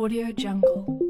[0.00, 1.09] Audio Jungle.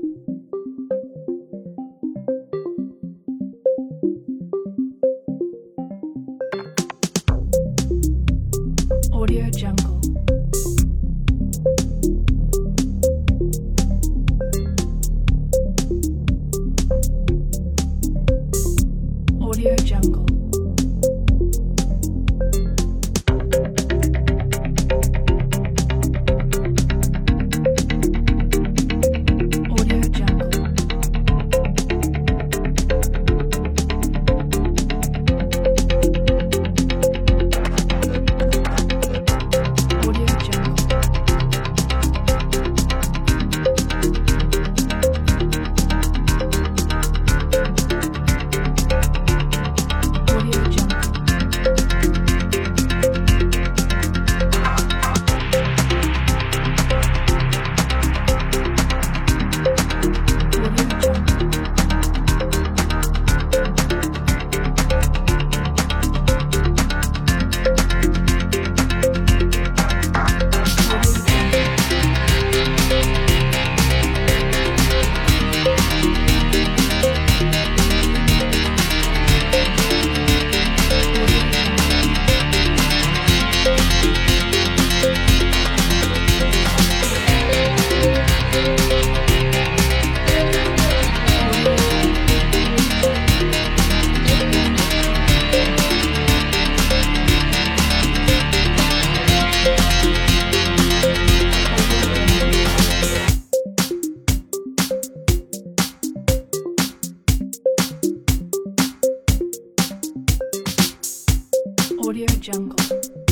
[112.10, 113.29] Audio Jungle.